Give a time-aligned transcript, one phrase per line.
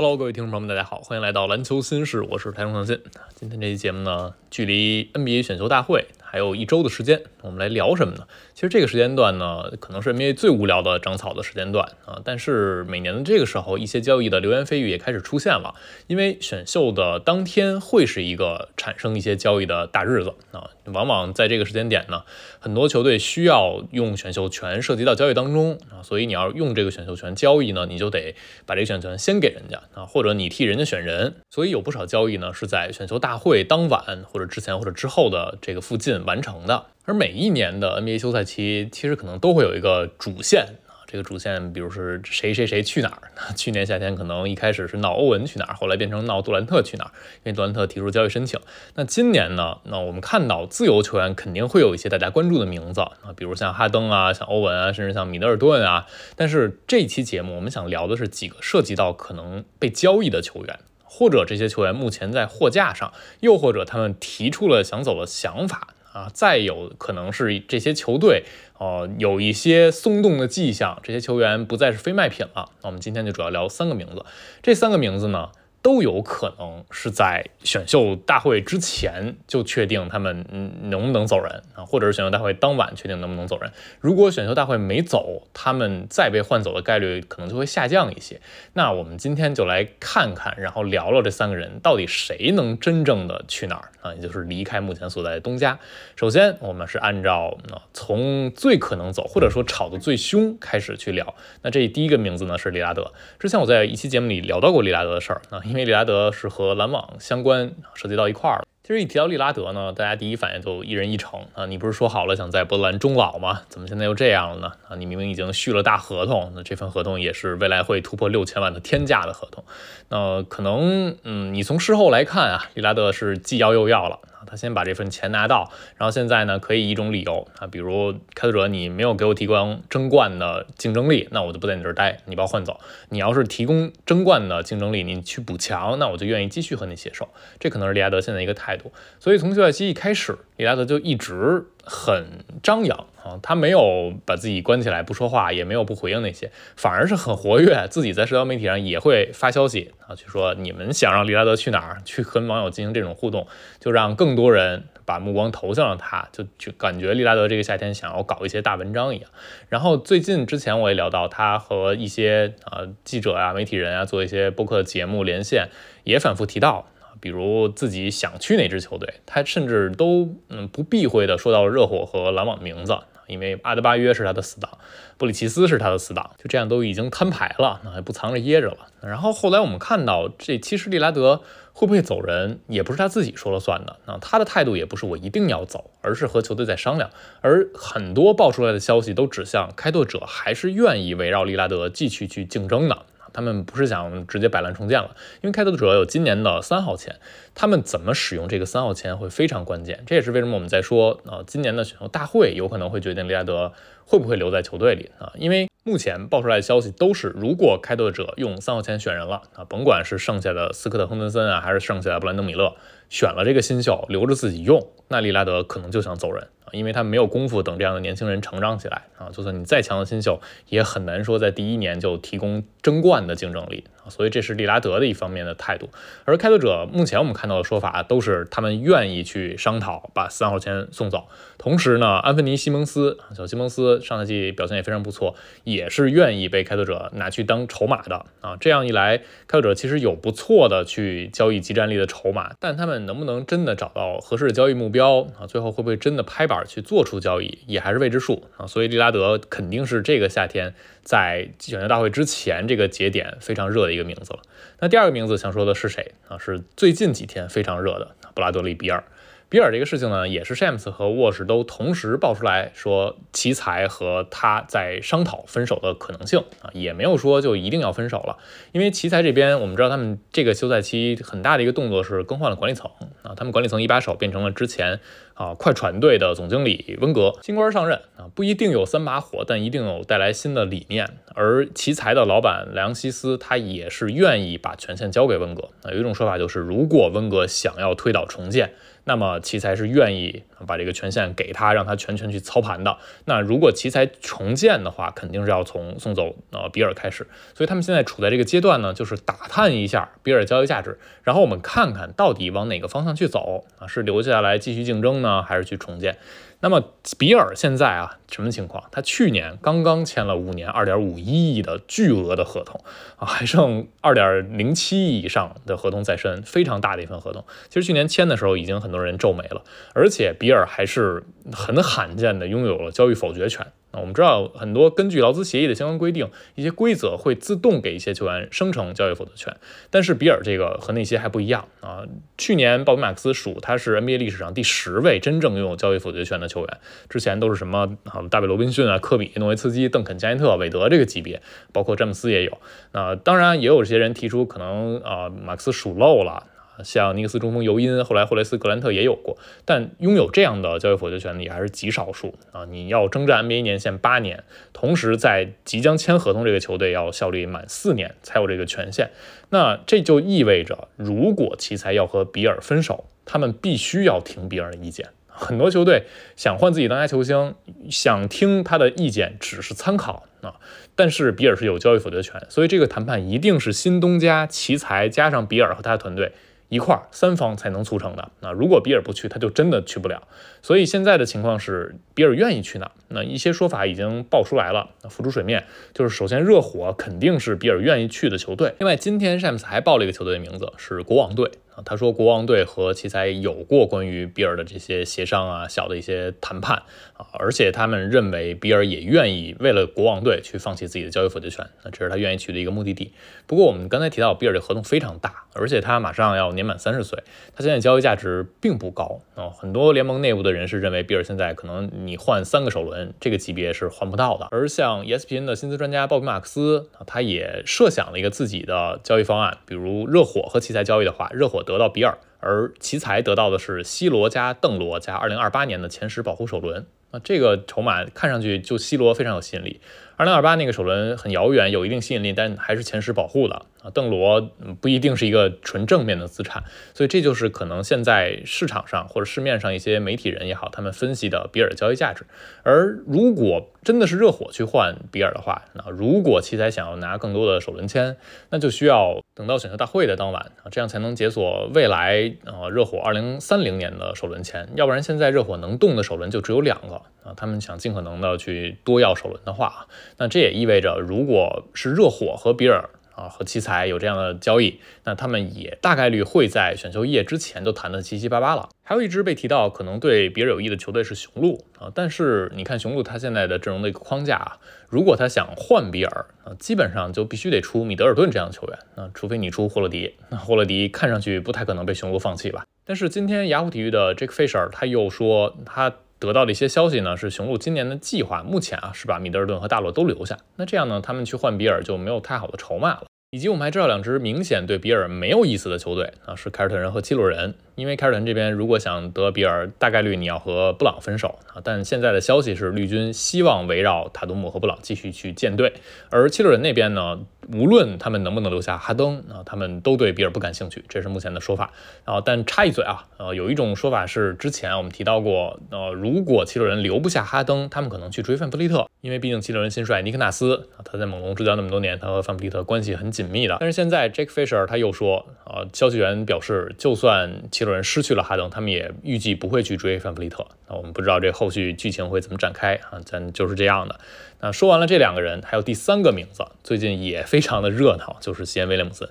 [0.00, 3.02] Hello，各位听众朋友们，大家好，欢迎来到篮球新事，我是台中腾信。
[3.34, 8.26] 今天这期节目呢，距离 NBA 选秀大会还有一周的时间，我们来聊什么呢？
[8.52, 12.20] 其实这个时间段呢，可能是 NBA 最无聊的长草的时间段啊。
[12.22, 15.74] 但是每年的这个时候，一些交易的流言蜚语也开始出现了，
[16.06, 20.68] 因为选秀的当天会是一个产生一些交易的大日子啊。
[20.92, 22.22] 往往在这个时间点呢，
[22.60, 28.34] 很多球队需要用选秀权涉及到交易当中啊，所以你要用这个选秀权交易呢，你就得
[28.66, 31.36] 把这个选秀权先给人家啊，或者你替人家选人。
[31.50, 36.86] 所以有不少交易呢是在选秀大会当晚或者之前或者之后的这个附近完成的。
[37.04, 41.00] 而每一年的 NBA 休赛期，其实可能都会有一个主线啊。
[41.06, 43.32] 这个主线，比如是谁谁谁去哪儿？
[43.56, 48.60] 去年夏天可能一开始是闹欧文去哪儿，后来变成闹杜兰特去哪儿，因为杜兰特提出交易申请。
[48.94, 49.78] 那今年呢？
[49.84, 56.06] 那我们看到自由球员肯定会有一些大家关注的名字啊，比如像哈登啊，像欧文啊，甚至像米德尔顿啊。
[56.36, 65.94] 但是这期节目我们想聊的是几个涉及到可能被交易的球员，或者这些球员目前在货架上，又或者他们提出了想走的想法。
[66.18, 68.42] 啊，再有可能是这些球队，
[68.78, 72.72] 呃，有一些松动的迹象，这些球员不再是非卖品了。
[72.82, 74.24] 那我们今天就主要聊三个名字，
[74.60, 75.50] 这三个名字呢？
[75.80, 83.70] 都有可能是在选秀大会之前就确定他们嗯能不能走人啊，或者是选秀大会当晚确定能不能走人。
[84.00, 88.40] 如果选秀大会没走，他们再被换走的概率可能就会下降一些。
[88.72, 95.78] 那我们今天就来看看，然后聊聊这三个人到底谁能真正的去哪儿啊，也就是离开目前所在的东家。
[96.16, 101.34] 首先，我们是按照啊从最可能走或者说炒得最凶开始去聊。
[101.62, 103.12] 那这第一个名字呢是利拉德。
[103.38, 105.62] 之前我在一期节目里聊到过利拉德的事儿啊。
[105.68, 108.64] 因为为利拉德是和篮网相关，涉及到一块儿了。
[108.82, 111.66] 其实一提到利拉德呢，大家第一反应就一人一城啊。
[111.66, 113.60] 你不是说好了想在波兰终老吗？
[113.68, 114.72] 怎么现在又这样了呢？
[114.88, 119.62] 啊，你明明已经续了大合同，那这份合同也是未来会突破六千万的天价的合同。
[120.08, 124.20] 那可能，嗯，你从事后来看啊，利拉德是既要又要了。
[124.48, 132.80] 他先把这份钱拿到，然后现在呢，可以一种理由啊，比如开拓者你没有给我提供争冠的竞争力，那我就不在你这儿待，你把我换走。
[133.10, 137.28] 你要是提供争冠的竞争力，你去补强，那我就愿意继续和你携手。
[137.58, 138.92] 这可能是利拉德现在一个态度。
[139.20, 153.46] 所以从休赛期一开始，利拉德就一直很张扬啊，他没有把自己关起来不说话，也没有不回应那些，反而是很活跃，自己在社交媒体上也会发消息啊，去说你们想让利拉德去哪儿，去和网友进行这种互动，
[153.80, 159.30] 就让更多人把目光投向了他，就就感觉利拉德这个夏天想要搞一些大文章一样。
[159.68, 165.68] 然后最近之前我也聊到，他和一些啊记者啊、媒体人啊做一些播客节目连线，
[166.04, 166.86] 也反复提到，
[167.20, 172.96] 比如自己想去哪支球队，他甚至都嗯不避讳的说到了热火和篮网名字。
[173.26, 174.78] 因为阿德巴约是他的死党，
[175.18, 178.86] 布里奇斯是他的死党，就这样都已经摊牌了，那还不藏着掖着了。
[179.02, 181.42] 然后后来我们看到，这其实利拉德
[181.74, 183.96] 会不会走人，也不是他自己说了算的。
[184.06, 187.10] 那他的态度也不是我一定要走，而是和球队在商量。
[187.42, 193.02] 而很多爆出来的消息都指向开拓者还是愿意围绕利拉德继续去竞争的。
[193.38, 197.14] 他们不是想直接摆烂重建了，因为开拓者有今年的三号签，
[197.54, 200.02] 他们怎么使用这个三号签会非常关键。
[200.06, 203.72] 这也是为什么我们在说啊，今年的选秀大会有可能会决定利拉德
[204.04, 212.74] 会不会留在球队里啊，因为目前爆出来的消息都是，如果开拓者用三号签选人了啊，甭管是剩下的斯科特亨德森啊，还是剩下的布兰登米勒，
[213.08, 216.48] 选了这个新秀留着自己用，那利拉德可能就想走人。
[216.72, 224.08] 因为他没有功夫等这样的年轻人成长起来啊，就算你再强的新秀，也很难说在第一年就提供争冠的竞争力啊。
[224.08, 225.88] 所以这是利拉德的一方面的态度。
[226.24, 231.28] 而开拓者目前我们看到的说法都是他们愿意去商讨把三号签送走，
[231.58, 235.34] 同时呢，安芬尼西蒙斯小西蒙斯上赛季表现也非常不错，
[235.64, 238.56] 也是愿意被开拓者拿去当筹码的啊。
[238.58, 245.46] 这样一来，开拓者其实有不错的去交易集战力的筹码，但他们能不能真的找到合适的交易目标啊？
[245.46, 246.57] 最后会不会真的拍板？
[246.66, 254.40] 去做出交易也还是未知数啊，所以利拉德肯定是这个夏天在选秀大会之前这个节点非常热的一个名字了。
[254.80, 256.38] 那第二个名字想说的是谁啊？
[256.38, 259.04] 是最近几天非常热的布拉德利比尔。
[259.50, 268.36] 比尔这个事情呢，也是 Shams 和沃什都同时爆出来说，奇才和他在商讨分手的可能性啊，也没有说就一定要分手了。
[268.72, 272.90] 因为奇才这边，我们知道他们这个休赛期很大的一个动作是更换了管理层
[273.22, 275.00] 啊，他们管理层一把手变成了之前
[275.38, 281.08] 啊，快船队的总经理温格新官上任啊，不一定有三把火，但一定有带来新的理念。
[281.32, 285.68] 而奇才的老板莱昂西斯，他也是愿意把权限交给温格。
[285.84, 288.72] 啊，有一种说法就是，如果温格想要推倒重建，
[289.04, 292.98] 那么奇才是愿意把这个权限给他，让他全权去操盘的。
[293.26, 297.24] 那如果奇才重建的话，肯定是要从送走呃比尔开始。
[297.54, 303.86] 所以他们现在处在这个阶段呢，就是打探一下比尔交易价值，然后我们看看到底往哪个方向去走啊？
[303.86, 306.16] 是留下来继续竞争呢，啊还是去重建？
[306.60, 306.82] 那么
[307.16, 308.82] 比尔现在啊，什么情况？
[308.90, 312.80] 他去年刚刚签了五年二点五一亿的巨额的合同
[313.16, 317.44] 啊，还剩二点零七亿以上的合同在身，非常大的一份合同。
[317.68, 319.62] 其实去年签的时候，已经很多人皱眉了，
[319.94, 321.22] 而且比尔还是
[321.52, 323.64] 很罕见的拥有了交易否决权。
[323.90, 329.56] 那我们知道，很多根据劳资协议的相关规定，一些规则会自动给一些球员生成交易否决权。
[329.90, 332.04] 但是比尔这个和那些还不一样啊。
[332.36, 341.40] 去年鲍比马克斯数他是 NBA 历史上第十位真正拥有交易否决权的球员，之前都是什么啊大卫罗宾逊啊、科比、诺维茨基、邓肯、加内特、韦德这个级别，
[341.72, 342.58] 包括詹姆斯也有。
[342.92, 346.44] 那当然也有些人提出可能啊马克思数漏了。
[346.84, 352.64] 像尼克斯中锋尤因，后来霍雷斯格兰特也有过，但拥有这样的交易否决权的也还是极少数啊！
[352.66, 359.10] 你要征战 NBA 年限八年，同时在即将签合同这个球队要效力满四年才有这个权限，
[359.50, 365.08] 那这就意味着，如果奇才要和比尔分手，他们必须要听比尔的意见。
[365.40, 366.02] 很多球队
[366.34, 367.54] 想换自己当家球星，
[367.88, 370.56] 想听他的意见只是参考啊，
[370.96, 376.32] 但是比尔是有交易否决权，所以这个谈判一定是新东家奇才加上比尔和他的团队。
[376.68, 378.30] 一块儿三方才能促成的。
[378.40, 380.22] 那如果比尔不去，他就真的去不了。
[380.60, 382.90] 所以现在的情况是，比尔愿意去哪？
[383.08, 385.64] 那一些说法已经爆出来了，浮出水面。
[385.94, 388.74] 就是首先，热火肯定是比尔愿意去的球队。
[388.78, 391.50] 另外，今天詹姆斯还报了一个球队的名字，是国王队。
[391.84, 396.82] 他说，国王队和奇才有过关于比尔的这些协商啊，小的一些谈判
[397.14, 403.12] 啊，而且他们认为比尔也愿意为了国王队去放弃自己的交易否决权，那这是他愿意去的一个目的地。
[403.46, 407.22] 不过我们刚才提到，比尔这合同非常大，而且他马上要年满三十岁，
[407.54, 409.50] 他现在交易价值并不高啊。
[409.50, 414.48] 很多联盟内部的人士认为，比尔现在可能你换三个首轮这个级别是换不到的。
[414.50, 421.58] 而像 ESPN 的薪资专家鲍比马克思啊，他也设想了一个自己的交易方案，比如热火和奇才交易的话，热火。
[421.68, 426.86] 得到比尔，而奇才得到的是西罗加邓罗加2028年的前十保护首轮。
[427.10, 429.80] 那这个筹码看上去就西罗非常有吸引力。
[430.18, 433.90] 二零二八那个首轮很遥远，有一定吸引力，但还是前十保护的啊。
[433.94, 434.50] 邓罗
[434.80, 442.26] 不一定是一个纯正面的资产，所以这就是可能现在市场上或者市面上一些媒体人也好，他们分析的比尔交易价值。
[442.64, 448.16] 而如果真的是热火去换比尔的话，那如果奇才想要拿更多的首轮签，
[448.50, 454.68] 那就需要等到选秀大会的当晚啊，这样才能解锁未来啊热火二零三零年的首轮签。
[454.74, 459.86] 要不然现在热火能动的首轮就只有两个啊，他们想尽可能的去多要首轮的话啊。
[460.16, 468.68] 那这也意味着，如果是热火和比尔啊和奇才有这样的交易，那他们也大概率会在选秀夜之前都谈得七七八八了。
[468.82, 474.58] 还有一支被提到可能对比尔有益的球队是雄鹿啊，但是你看雄鹿他现在的阵容的一个框架啊，
[474.88, 482.64] 如果他想换比尔啊，基本上就必须得出米德尔顿这样的球员啊，除非你出霍勒迪，那霍勒迪看上去不太可能被雄鹿放弃吧。
[482.86, 485.92] 但是今天雅虎体育的 Jake Fisher 他又说他。
[486.18, 490.36] 得到的一些消息呢，是雄鹿今年的计划，目前啊是把米德尔顿和大洛都留下。
[490.56, 493.04] 那这样呢，他们去换比尔就没有太好的筹码了。
[493.30, 497.54] 以及我们还知道两支明显对比尔没有意思的球队啊，是凯尔特人和七六人。
[497.74, 501.60] 因为凯尔特人这边如果想得比尔，大概率你要和布朗分手啊。
[501.62, 505.74] 但现在的消息是，绿军希望围绕塔图姆和布朗继续去建队。
[506.08, 507.20] 而七六人那边呢，
[507.52, 511.70] 无论他们能不能留下哈登啊，他们都对比尔不感兴趣，这是目前的说法。
[512.04, 523.56] 啊，但插一嘴啊，呃，有一种说法是之前我们提到过，呃，如果七六人留不下哈登，他们可能去追范弗利特，因为毕竟七六人新帅尼克纳斯，他在猛龙执教那么多年，他和范弗利特关系很紧密的。
[523.58, 530.46] 但是现在 Jake Fisher 他又说，啊，消息源表示，就算七六人失去了哈登，他们也预计不会去追范弗利特。
[530.68, 533.98] 那我们不知道这后续剧情会怎么展开啊，咱就是这样的。
[534.40, 539.08] 那说完了这两个人，还有第三个名字，最近也非常的热闹，就是西安威廉姆森。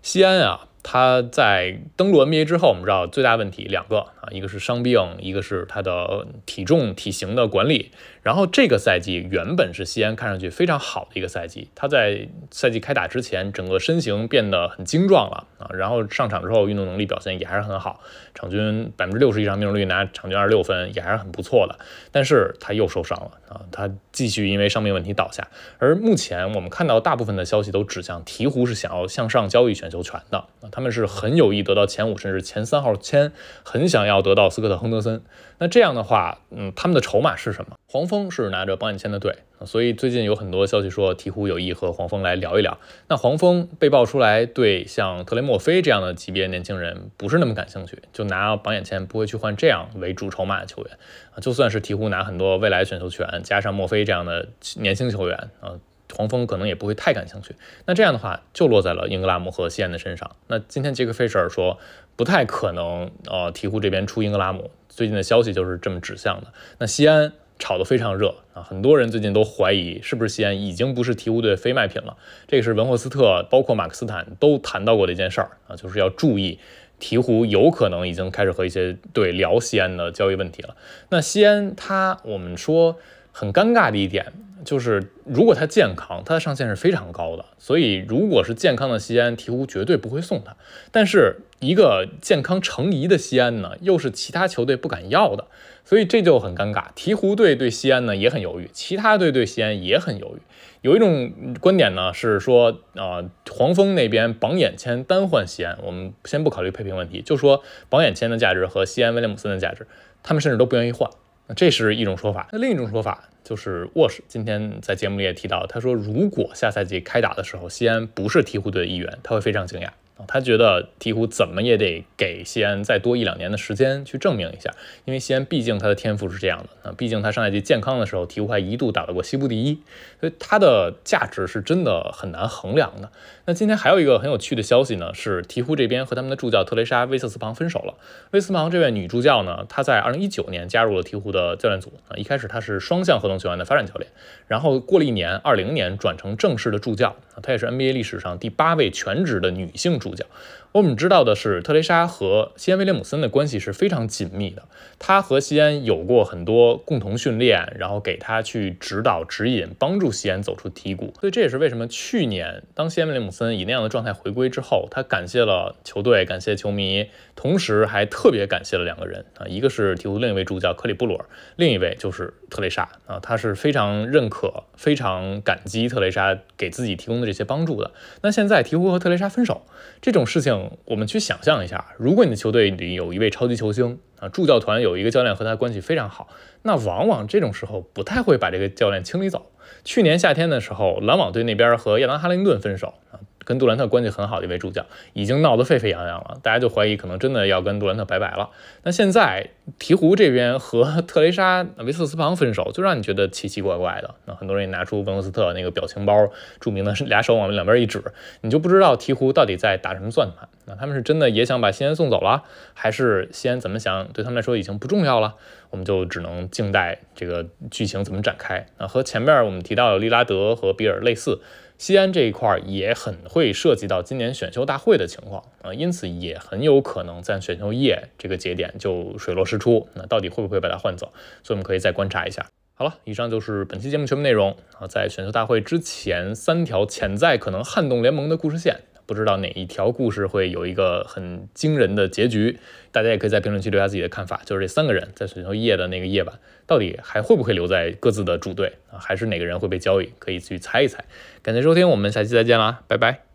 [0.00, 0.68] 西安啊。
[0.84, 7.90] 他在登陆 NBA 之后，我们知道最大问题两个啊，一个是伤病，一个是他的体重体型的管理。
[8.22, 15.68] 然后这个赛季原本是西安看上去非常好的一个赛季，他在赛季开打之前，整个身形变得很精壮了啊。
[15.74, 18.00] 然后上场之后，运动能力表现也还是很好，
[18.34, 21.78] 场均百分之六十以上命中率，拿场均二十六分，也还是很不错的。
[22.12, 25.48] 但是他又受伤了啊，他继续因为伤病问题倒下。
[25.78, 30.44] 而目前我们看到大部分的消息都指向鹈鹕是想要向上交易选秀权的。
[30.74, 33.30] 他们是很有意得到前五甚至前三号签，
[33.62, 35.22] 很想要得到斯科特·亨德森。
[35.58, 37.76] 那这样的话，嗯，他们的筹码是什么？
[37.86, 42.76] 黄蜂是拿着榜眼签的队，所以最近有很多消息说鹈鹕有意和黄蜂来聊一聊。
[43.06, 50.98] 那黄蜂被爆出来对像特雷莫菲这样的级别年轻人不是那么感兴趣，就拿榜眼签不会去换这样为主筹码的球员
[51.36, 51.38] 啊。
[51.38, 55.78] 就算是鹈鹕拿很多未来选秀权，加上墨菲这样的年轻球员啊。
[56.16, 57.54] 黄蜂可能也不会太感兴趣，
[57.84, 60.30] 那这样的话就落在了英格拉姆和西安的身上。
[60.46, 61.78] 那今天杰克费舍尔说
[62.16, 66.46] 不太可能，呃，鹈鹕这边出英格拉姆，最近的消息就是这么指向的。
[66.78, 72.16] 那西安炒得非常热啊，很多人最近都怀疑是不是西安已经不是鹈鹕队非卖品了。
[72.46, 76.58] 这个是文霍斯特，包括马克斯坦都谈到过的一件事儿啊，就是要注意
[77.00, 80.76] 鹈鹕有可能已经开始和一些队聊西安的交易问题了。
[81.10, 82.96] 那西安他，我们说
[83.32, 84.32] 很尴尬的一点。
[84.64, 87.44] 就是，如果他健康，他的上限是非常高的。
[87.58, 90.56] 所以，如果是健康的西安，鹈鹕绝对不会送他。
[90.90, 95.46] 但是，一个健康成疑的西安呢，又是其他球队不敢要的，
[95.84, 96.86] 所以这就很尴尬。
[96.94, 100.40] 鹈鹕队对西安呢也很犹豫，其他队对西安也很犹豫。
[100.80, 109.86] 有一种观点呢是说，啊，黄蜂那边榜眼签单换西安，我们先不考虑配平问题，就说榜眼签的价值和西安威廉姆森的价值，
[110.22, 111.10] 他们甚至都不愿意换。
[111.54, 112.48] 这是一种说法。
[112.52, 113.28] 那另一种说法。
[113.44, 119.90] 就是沃什今天在节目里也提到，他说如果下赛季开打的时候，西安不是鹈鹕队的一员，他会非常惊讶。
[120.28, 124.70] 他觉得鹈鹕怎么也得给西安再多一两年的时间去证明一下，
[125.04, 126.90] 因为西安毕竟他的天赋是这样的。
[126.90, 129.80] 啊，毕竟他上赛季健康的时候，鹈鹕还一度打到过西部第一，
[130.20, 133.10] 所以他的价值是真的很难衡量的。
[133.46, 137.94] 那今天还有一个很有趣的消息呢，是鹈鹕这边和他们的助教特蕾莎·威瑟斯庞分手了。
[138.30, 144.10] 威斯庞这位女助教呢，她在2019年加入了鹈鹕的教练组啊，一开始她是双向合同球员的发展教练，
[144.46, 150.26] 然后过了一年，20年转成正式的助教，她也是 NBA 历史上第八位全职的女性助讲。
[150.74, 154.64] 我们知道的是，特蕾莎和西安威廉姆森的关系是非常紧密的。
[154.98, 161.14] 他和西安有过很多共同训练，然后给他去指导、指引，帮助西安走出低谷。
[161.20, 177.92] 所以这也是为什么去年当西安威廉姆森以那样的状态回归之后，他感谢了球队，感谢球迷，同时还特别感谢了两个人啊，一个是鹈鹕另一位助教克里布鲁尔，另一位就是特蕾莎啊，他是非常认可、非常感激特蕾莎给自己提供的这些帮助的。
[178.22, 179.62] 那现在鹈鹕和特蕾莎分手
[180.02, 180.63] 这种事情。
[180.84, 186.28] 我们去想象一下，如果你的球队里有一位超级球星啊，助教团有一个教练和他关系非常好，
[186.62, 189.50] 那往往这种时候不太会把这个教练清理走。
[189.84, 193.20] 去年夏天的时候，篮网队那边和亚当哈林顿分手啊。
[193.44, 198.50] 跟杜兰特关系很好的一位助教，已经闹得沸沸扬扬了，大家就怀疑可能真的要跟杜兰特拜拜了。
[198.82, 204.14] 那现在鹈鹕这边和特蕾莎维瑟斯庞分手，就让你觉得奇奇怪怪的。
[204.24, 206.28] 那很多人也拿出文斯特那个表情包，
[206.60, 208.02] 著名的俩手往两边一指，
[208.40, 210.48] 你就不知道鹈鹕到底在打什么算盘。
[210.66, 215.34] 那他们是真的也想把西安送走了，还是西安怎么想对他们来说已经不重要了？
[215.70, 218.66] 我们就只能静待这个剧情怎么展开。
[218.78, 221.40] 那和前面我们提到的利拉德和比尔类似。
[221.84, 229.86] 西安这一块也很会涉及到今年选秀大会的情况啊，因此也很有可能在选秀夜这个节点就水落石出。
[229.92, 231.12] 那到底会不会把他换走？
[231.42, 232.46] 所以我们可以再观察一下。
[232.72, 234.86] 好了，以上就是本期节目全部内容啊。
[234.86, 238.80] 在选秀大会之前，三条潜在可能撼动联盟的故事线。
[239.06, 242.58] 不知道哪一条故事会有一个很惊人的结局，
[242.90, 244.40] 大家也可以在评论区留下自己的看法。
[244.44, 248.98] 就是这三个人在选秀夜的那个夜晚，到底还会不会留在各自的主队啊？
[248.98, 250.10] 还是哪个人会被交易？
[250.18, 251.04] 可以去猜一猜。
[251.42, 253.33] 感谢收听，我们下期再见啦，拜拜。